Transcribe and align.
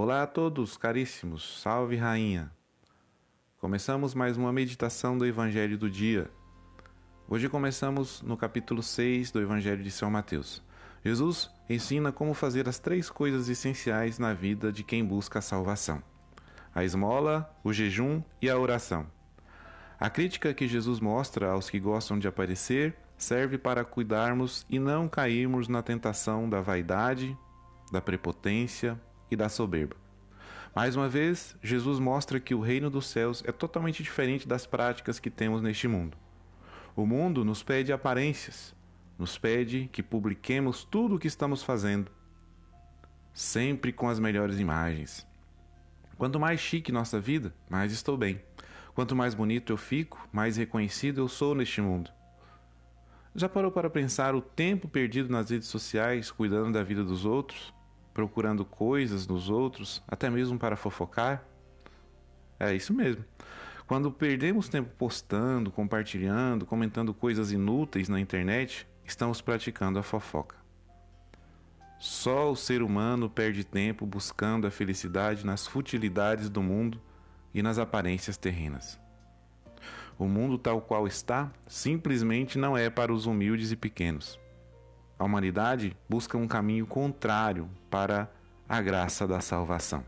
Olá 0.00 0.22
a 0.22 0.26
todos, 0.28 0.76
caríssimos, 0.76 1.60
salve 1.60 1.96
Rainha! 1.96 2.52
Começamos 3.58 4.14
mais 4.14 4.36
uma 4.36 4.52
meditação 4.52 5.18
do 5.18 5.26
Evangelho 5.26 5.76
do 5.76 5.90
dia. 5.90 6.30
Hoje 7.28 7.48
começamos 7.48 8.22
no 8.22 8.36
capítulo 8.36 8.80
6 8.80 9.32
do 9.32 9.40
Evangelho 9.40 9.82
de 9.82 9.90
São 9.90 10.08
Mateus. 10.08 10.62
Jesus 11.04 11.50
ensina 11.68 12.12
como 12.12 12.32
fazer 12.32 12.68
as 12.68 12.78
três 12.78 13.10
coisas 13.10 13.48
essenciais 13.48 14.20
na 14.20 14.32
vida 14.32 14.70
de 14.70 14.84
quem 14.84 15.04
busca 15.04 15.40
a 15.40 15.42
salvação: 15.42 16.00
a 16.72 16.84
esmola, 16.84 17.52
o 17.64 17.72
jejum 17.72 18.22
e 18.40 18.48
a 18.48 18.56
oração. 18.56 19.04
A 19.98 20.08
crítica 20.08 20.54
que 20.54 20.68
Jesus 20.68 21.00
mostra 21.00 21.50
aos 21.50 21.68
que 21.68 21.80
gostam 21.80 22.20
de 22.20 22.28
aparecer 22.28 22.96
serve 23.16 23.58
para 23.58 23.84
cuidarmos 23.84 24.64
e 24.70 24.78
não 24.78 25.08
cairmos 25.08 25.66
na 25.66 25.82
tentação 25.82 26.48
da 26.48 26.60
vaidade, 26.60 27.36
da 27.90 28.00
prepotência 28.00 28.96
e 29.30 29.36
da 29.36 29.48
soberba. 29.48 29.96
Mais 30.74 30.94
uma 30.94 31.08
vez, 31.08 31.56
Jesus 31.62 31.98
mostra 31.98 32.38
que 32.38 32.54
o 32.54 32.60
reino 32.60 32.88
dos 32.88 33.06
céus 33.06 33.42
é 33.46 33.52
totalmente 33.52 34.02
diferente 34.02 34.46
das 34.46 34.66
práticas 34.66 35.18
que 35.18 35.30
temos 35.30 35.62
neste 35.62 35.88
mundo. 35.88 36.16
O 36.94 37.06
mundo 37.06 37.44
nos 37.44 37.62
pede 37.62 37.92
aparências, 37.92 38.74
nos 39.18 39.38
pede 39.38 39.88
que 39.92 40.02
publiquemos 40.02 40.84
tudo 40.84 41.16
o 41.16 41.18
que 41.18 41.26
estamos 41.26 41.62
fazendo, 41.62 42.10
sempre 43.32 43.92
com 43.92 44.08
as 44.08 44.18
melhores 44.18 44.58
imagens. 44.58 45.26
Quanto 46.16 46.40
mais 46.40 46.60
chique 46.60 46.92
nossa 46.92 47.20
vida, 47.20 47.54
mais 47.68 47.92
estou 47.92 48.16
bem. 48.16 48.40
Quanto 48.94 49.14
mais 49.14 49.34
bonito 49.34 49.72
eu 49.72 49.76
fico, 49.76 50.28
mais 50.32 50.56
reconhecido 50.56 51.20
eu 51.20 51.28
sou 51.28 51.54
neste 51.54 51.80
mundo. 51.80 52.10
Já 53.34 53.48
parou 53.48 53.70
para 53.70 53.88
pensar 53.88 54.34
o 54.34 54.40
tempo 54.40 54.88
perdido 54.88 55.28
nas 55.28 55.50
redes 55.50 55.68
sociais 55.68 56.30
cuidando 56.30 56.72
da 56.72 56.82
vida 56.82 57.04
dos 57.04 57.24
outros? 57.24 57.72
Procurando 58.18 58.64
coisas 58.64 59.28
nos 59.28 59.48
outros, 59.48 60.02
até 60.08 60.28
mesmo 60.28 60.58
para 60.58 60.74
fofocar? 60.74 61.44
É 62.58 62.74
isso 62.74 62.92
mesmo. 62.92 63.24
Quando 63.86 64.10
perdemos 64.10 64.68
tempo 64.68 64.90
postando, 64.98 65.70
compartilhando, 65.70 66.66
comentando 66.66 67.14
coisas 67.14 67.52
inúteis 67.52 68.08
na 68.08 68.18
internet, 68.18 68.88
estamos 69.04 69.40
praticando 69.40 70.00
a 70.00 70.02
fofoca. 70.02 70.56
Só 71.96 72.50
o 72.50 72.56
ser 72.56 72.82
humano 72.82 73.30
perde 73.30 73.62
tempo 73.62 74.04
buscando 74.04 74.66
a 74.66 74.70
felicidade 74.72 75.46
nas 75.46 75.68
futilidades 75.68 76.50
do 76.50 76.60
mundo 76.60 77.00
e 77.54 77.62
nas 77.62 77.78
aparências 77.78 78.36
terrenas. 78.36 78.98
O 80.18 80.26
mundo 80.26 80.58
tal 80.58 80.80
qual 80.80 81.06
está 81.06 81.52
simplesmente 81.68 82.58
não 82.58 82.76
é 82.76 82.90
para 82.90 83.12
os 83.12 83.26
humildes 83.26 83.70
e 83.70 83.76
pequenos. 83.76 84.40
A 85.18 85.24
humanidade 85.24 85.96
busca 86.08 86.38
um 86.38 86.46
caminho 86.46 86.86
contrário 86.86 87.68
para 87.90 88.30
a 88.68 88.80
graça 88.80 89.26
da 89.26 89.40
salvação. 89.40 90.04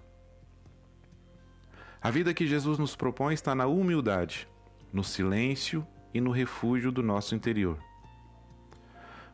A 2.01 2.11
vida 2.11 2.33
que 2.33 2.47
Jesus 2.47 2.79
nos 2.79 2.95
propõe 2.95 3.35
está 3.35 3.55
na 3.55 3.67
humildade, 3.67 4.47
no 4.93 5.03
silêncio 5.03 5.85
e 6.15 6.21
no 6.21 6.31
refúgio 6.31 6.93
do 6.93 7.03
nosso 7.03 7.35
interior. 7.35 7.77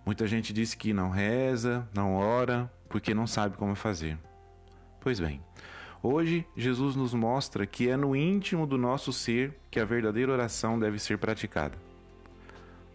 Muita 0.04 0.26
gente 0.26 0.52
diz 0.52 0.74
que 0.74 0.94
não 0.94 1.10
reza, 1.10 1.86
não 1.94 2.14
ora, 2.14 2.72
porque 2.88 3.12
não 3.12 3.26
sabe 3.26 3.56
como 3.56 3.74
fazer. 3.74 4.18
Pois 5.00 5.20
bem, 5.20 5.42
hoje 6.02 6.46
Jesus 6.56 6.96
nos 6.96 7.12
mostra 7.12 7.66
que 7.66 7.88
é 7.88 7.96
no 7.96 8.16
íntimo 8.16 8.66
do 8.66 8.78
nosso 8.78 9.12
ser 9.12 9.58
que 9.70 9.78
a 9.78 9.84
verdadeira 9.84 10.32
oração 10.32 10.78
deve 10.78 10.98
ser 10.98 11.18
praticada 11.18 11.76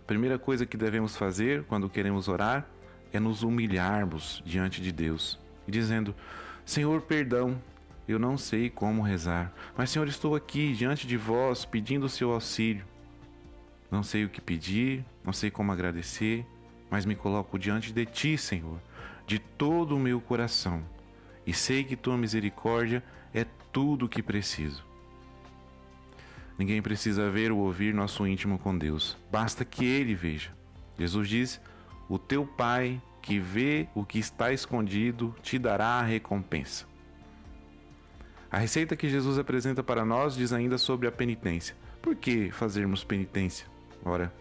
primeira 0.07 0.37
coisa 0.37 0.65
que 0.65 0.77
devemos 0.77 1.15
fazer 1.15 1.63
quando 1.63 1.89
queremos 1.89 2.27
orar 2.27 2.67
é 3.13 3.19
nos 3.19 3.43
humilharmos 3.43 4.41
diante 4.45 4.81
de 4.81 4.91
Deus 4.91 5.39
dizendo: 5.71 6.13
Senhor, 6.65 7.01
perdão, 7.01 7.59
eu 8.07 8.19
não 8.19 8.37
sei 8.37 8.69
como 8.69 9.01
rezar, 9.01 9.51
mas 9.75 9.89
Senhor, 9.89 10.07
estou 10.07 10.35
aqui 10.35 10.73
diante 10.73 11.07
de 11.07 11.17
vós 11.17 11.65
pedindo 11.65 12.05
o 12.05 12.09
seu 12.09 12.31
auxílio. 12.31 12.85
Não 13.89 14.03
sei 14.03 14.25
o 14.25 14.29
que 14.29 14.39
pedir, 14.39 15.03
não 15.23 15.33
sei 15.33 15.49
como 15.51 15.71
agradecer, 15.71 16.45
mas 16.89 17.05
me 17.05 17.15
coloco 17.15 17.59
diante 17.59 17.91
de 17.91 18.05
ti, 18.05 18.37
Senhor, 18.37 18.79
de 19.25 19.39
todo 19.39 19.95
o 19.95 19.99
meu 19.99 20.21
coração, 20.21 20.83
e 21.45 21.53
sei 21.53 21.83
que 21.83 21.95
tua 21.95 22.17
misericórdia 22.17 23.03
é 23.33 23.45
tudo 23.71 24.05
o 24.05 24.09
que 24.09 24.23
preciso. 24.23 24.90
Ninguém 26.61 26.79
precisa 26.79 27.27
ver 27.27 27.51
ou 27.51 27.57
ouvir 27.57 27.91
nosso 27.91 28.27
íntimo 28.27 28.59
com 28.59 28.77
Deus, 28.77 29.17
basta 29.31 29.65
que 29.65 29.83
Ele 29.83 30.13
veja. 30.13 30.51
Jesus 30.95 31.27
diz: 31.27 31.61
O 32.07 32.19
teu 32.19 32.45
Pai, 32.45 33.01
que 33.19 33.39
vê 33.39 33.87
o 33.95 34.05
que 34.05 34.19
está 34.19 34.53
escondido, 34.53 35.35
te 35.41 35.57
dará 35.57 35.87
a 35.87 36.03
recompensa. 36.03 36.85
A 38.51 38.59
receita 38.59 38.95
que 38.95 39.09
Jesus 39.09 39.39
apresenta 39.39 39.81
para 39.81 40.05
nós 40.05 40.35
diz 40.35 40.53
ainda 40.53 40.77
sobre 40.77 41.07
a 41.07 41.11
penitência. 41.11 41.75
Por 41.99 42.15
que 42.15 42.51
fazermos 42.51 43.03
penitência? 43.03 43.65
Ora, 44.05 44.31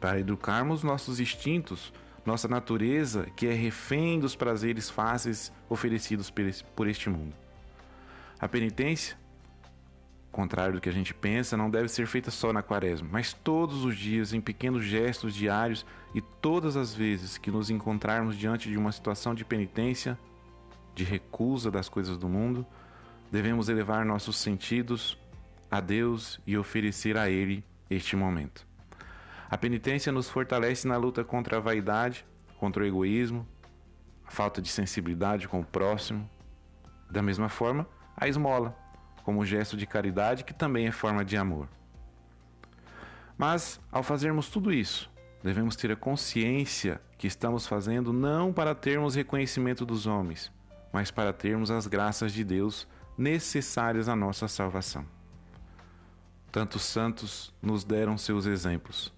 para 0.00 0.20
educarmos 0.20 0.84
nossos 0.84 1.18
instintos, 1.18 1.92
nossa 2.24 2.46
natureza, 2.46 3.26
que 3.34 3.48
é 3.48 3.52
refém 3.52 4.20
dos 4.20 4.36
prazeres 4.36 4.88
fáceis 4.88 5.52
oferecidos 5.68 6.32
por 6.76 6.86
este 6.86 7.10
mundo. 7.10 7.34
A 8.38 8.46
penitência 8.46 9.18
contrário 10.36 10.74
do 10.74 10.80
que 10.82 10.88
a 10.90 10.92
gente 10.92 11.14
pensa, 11.14 11.56
não 11.56 11.70
deve 11.70 11.88
ser 11.88 12.06
feita 12.06 12.30
só 12.30 12.52
na 12.52 12.62
quaresma, 12.62 13.08
mas 13.10 13.32
todos 13.32 13.86
os 13.86 13.96
dias, 13.96 14.34
em 14.34 14.40
pequenos 14.40 14.84
gestos 14.84 15.34
diários 15.34 15.86
e 16.14 16.20
todas 16.20 16.76
as 16.76 16.94
vezes 16.94 17.38
que 17.38 17.50
nos 17.50 17.70
encontrarmos 17.70 18.36
diante 18.36 18.68
de 18.68 18.76
uma 18.76 18.92
situação 18.92 19.34
de 19.34 19.46
penitência, 19.46 20.18
de 20.94 21.04
recusa 21.04 21.70
das 21.70 21.88
coisas 21.88 22.18
do 22.18 22.28
mundo, 22.28 22.66
devemos 23.32 23.70
elevar 23.70 24.04
nossos 24.04 24.36
sentidos 24.36 25.18
a 25.70 25.80
Deus 25.80 26.38
e 26.46 26.58
oferecer 26.58 27.16
a 27.16 27.30
Ele 27.30 27.64
este 27.88 28.14
momento. 28.14 28.66
A 29.48 29.56
penitência 29.56 30.12
nos 30.12 30.28
fortalece 30.28 30.86
na 30.86 30.98
luta 30.98 31.24
contra 31.24 31.56
a 31.56 31.60
vaidade, 31.60 32.26
contra 32.58 32.82
o 32.82 32.86
egoísmo, 32.86 33.48
a 34.26 34.30
falta 34.30 34.60
de 34.60 34.68
sensibilidade 34.68 35.48
com 35.48 35.60
o 35.60 35.64
próximo. 35.64 36.28
Da 37.10 37.22
mesma 37.22 37.48
forma, 37.48 37.86
a 38.14 38.28
esmola 38.28 38.76
como 39.26 39.44
gesto 39.44 39.76
de 39.76 39.88
caridade 39.88 40.44
que 40.44 40.54
também 40.54 40.86
é 40.86 40.92
forma 40.92 41.24
de 41.24 41.36
amor. 41.36 41.68
Mas, 43.36 43.80
ao 43.90 44.04
fazermos 44.04 44.48
tudo 44.48 44.72
isso, 44.72 45.10
devemos 45.42 45.74
ter 45.74 45.90
a 45.90 45.96
consciência 45.96 47.00
que 47.18 47.26
estamos 47.26 47.66
fazendo 47.66 48.12
não 48.12 48.52
para 48.52 48.72
termos 48.72 49.16
reconhecimento 49.16 49.84
dos 49.84 50.06
homens, 50.06 50.52
mas 50.92 51.10
para 51.10 51.32
termos 51.32 51.72
as 51.72 51.88
graças 51.88 52.32
de 52.32 52.44
Deus 52.44 52.86
necessárias 53.18 54.08
à 54.08 54.14
nossa 54.14 54.46
salvação. 54.46 55.04
Tantos 56.52 56.82
santos 56.82 57.52
nos 57.60 57.82
deram 57.82 58.16
seus 58.16 58.46
exemplos. 58.46 59.12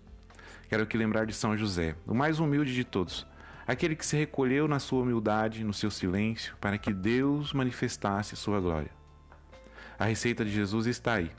Quero 0.70 0.84
aqui 0.84 0.96
lembrar 0.96 1.26
de 1.26 1.34
São 1.34 1.54
José, 1.54 1.94
o 2.06 2.14
mais 2.14 2.40
humilde 2.40 2.74
de 2.74 2.82
todos, 2.82 3.26
aquele 3.66 3.94
que 3.94 4.06
se 4.06 4.16
recolheu 4.16 4.66
na 4.66 4.78
sua 4.78 5.02
humildade, 5.02 5.64
no 5.64 5.74
seu 5.74 5.90
silêncio, 5.90 6.56
para 6.58 6.78
que 6.78 6.94
Deus 6.94 7.52
manifestasse 7.52 8.34
sua 8.36 8.58
glória. 8.58 8.97
A 9.98 10.04
receita 10.04 10.44
de 10.44 10.52
Jesus 10.52 10.86
está 10.86 11.14
aí. 11.14 11.32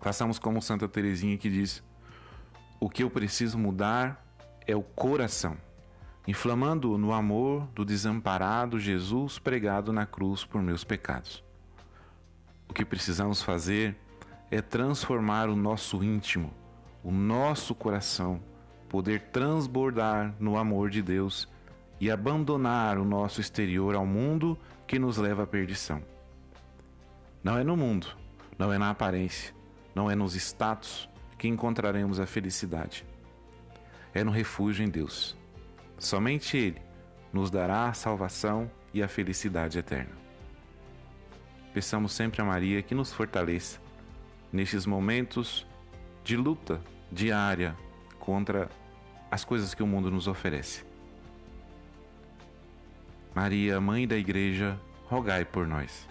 Façamos 0.00 0.36
como 0.36 0.60
Santa 0.60 0.88
Teresinha 0.88 1.38
que 1.38 1.48
diz: 1.48 1.80
O 2.80 2.90
que 2.90 3.04
eu 3.04 3.10
preciso 3.10 3.56
mudar 3.56 4.26
é 4.66 4.74
o 4.74 4.82
coração, 4.82 5.56
inflamando 6.26 6.98
no 6.98 7.12
amor 7.12 7.68
do 7.68 7.84
desamparado 7.84 8.80
Jesus 8.80 9.38
pregado 9.38 9.92
na 9.92 10.04
cruz 10.04 10.44
por 10.44 10.60
meus 10.60 10.82
pecados. 10.82 11.44
O 12.68 12.74
que 12.74 12.84
precisamos 12.84 13.40
fazer 13.40 13.96
é 14.50 14.60
transformar 14.60 15.48
o 15.48 15.54
nosso 15.54 16.02
íntimo, 16.02 16.52
o 17.04 17.12
nosso 17.12 17.76
coração, 17.76 18.42
poder 18.88 19.30
transbordar 19.30 20.34
no 20.40 20.56
amor 20.56 20.90
de 20.90 21.00
Deus 21.00 21.48
e 22.00 22.10
abandonar 22.10 22.98
o 22.98 23.04
nosso 23.04 23.40
exterior 23.40 23.94
ao 23.94 24.04
mundo 24.04 24.58
que 24.84 24.98
nos 24.98 25.16
leva 25.16 25.44
à 25.44 25.46
perdição. 25.46 26.15
Não 27.46 27.56
é 27.56 27.62
no 27.62 27.76
mundo, 27.76 28.08
não 28.58 28.72
é 28.72 28.76
na 28.76 28.90
aparência, 28.90 29.54
não 29.94 30.10
é 30.10 30.16
nos 30.16 30.34
status 30.34 31.08
que 31.38 31.46
encontraremos 31.46 32.18
a 32.18 32.26
felicidade. 32.26 33.06
É 34.12 34.24
no 34.24 34.32
refúgio 34.32 34.84
em 34.84 34.88
Deus. 34.88 35.36
Somente 35.96 36.56
Ele 36.56 36.82
nos 37.32 37.48
dará 37.48 37.88
a 37.88 37.92
salvação 37.92 38.68
e 38.92 39.00
a 39.00 39.06
felicidade 39.06 39.78
eterna. 39.78 40.10
Peçamos 41.72 42.14
sempre 42.14 42.42
a 42.42 42.44
Maria 42.44 42.82
que 42.82 42.96
nos 42.96 43.12
fortaleça 43.12 43.78
nestes 44.52 44.84
momentos 44.84 45.64
de 46.24 46.36
luta 46.36 46.82
diária 47.12 47.76
contra 48.18 48.68
as 49.30 49.44
coisas 49.44 49.72
que 49.72 49.84
o 49.84 49.86
mundo 49.86 50.10
nos 50.10 50.26
oferece. 50.26 50.84
Maria, 53.32 53.80
Mãe 53.80 54.04
da 54.04 54.16
Igreja, 54.16 54.76
rogai 55.04 55.44
por 55.44 55.64
nós. 55.64 56.08